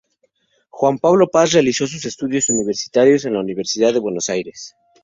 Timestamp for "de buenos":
3.93-4.29